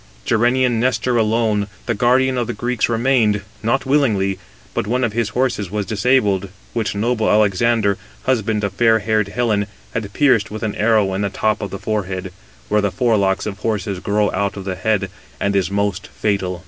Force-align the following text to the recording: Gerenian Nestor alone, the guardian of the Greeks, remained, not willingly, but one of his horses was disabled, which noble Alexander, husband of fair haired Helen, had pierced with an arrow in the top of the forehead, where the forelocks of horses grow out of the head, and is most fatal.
Gerenian 0.25 0.79
Nestor 0.79 1.15
alone, 1.15 1.67
the 1.85 1.93
guardian 1.93 2.35
of 2.35 2.47
the 2.47 2.55
Greeks, 2.55 2.89
remained, 2.89 3.41
not 3.61 3.85
willingly, 3.85 4.39
but 4.73 4.87
one 4.87 5.03
of 5.03 5.13
his 5.13 5.29
horses 5.29 5.69
was 5.69 5.85
disabled, 5.85 6.49
which 6.73 6.95
noble 6.95 7.29
Alexander, 7.29 7.99
husband 8.23 8.63
of 8.63 8.73
fair 8.73 8.97
haired 8.97 9.27
Helen, 9.27 9.67
had 9.93 10.11
pierced 10.11 10.49
with 10.49 10.63
an 10.63 10.73
arrow 10.73 11.13
in 11.13 11.21
the 11.21 11.29
top 11.29 11.61
of 11.61 11.69
the 11.69 11.77
forehead, 11.77 12.33
where 12.67 12.81
the 12.81 12.89
forelocks 12.89 13.45
of 13.45 13.59
horses 13.59 13.99
grow 13.99 14.31
out 14.31 14.57
of 14.57 14.65
the 14.65 14.73
head, 14.73 15.11
and 15.39 15.55
is 15.55 15.69
most 15.69 16.07
fatal. 16.07 16.59